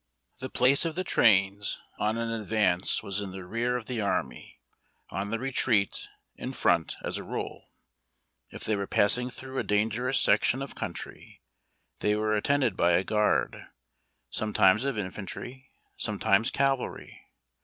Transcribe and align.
The 0.39 0.49
place 0.49 0.83
of 0.83 0.95
the 0.95 1.03
trains 1.03 1.79
on 1.99 2.17
an 2.17 2.31
advance 2.31 3.03
was 3.03 3.21
in 3.21 3.29
the 3.29 3.45
rear 3.45 3.77
of 3.77 3.85
the 3.85 4.01
army; 4.01 4.59
on 5.11 5.29
the 5.29 5.37
retreat, 5.37 6.07
in 6.35 6.53
front, 6.53 6.95
as 7.03 7.19
a 7.19 7.23
rule. 7.23 7.69
If 8.49 8.63
they 8.63 8.75
were 8.75 8.87
passing 8.87 9.29
through 9.29 9.59
a 9.59 9.63
dangerous 9.63 10.19
section 10.19 10.63
of 10.63 10.73
country, 10.73 11.43
they 11.99 12.15
were 12.15 12.35
attended 12.35 12.75
by 12.75 12.93
a 12.93 13.03
guard, 13.03 13.65
sometimes 14.31 14.85
of 14.85 14.97
infantry, 14.97 15.69
sometimes 15.97 16.49
cavalry. 16.49 17.27